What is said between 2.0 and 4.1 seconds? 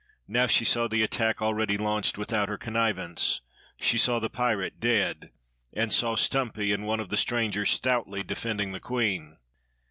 without her connivance; she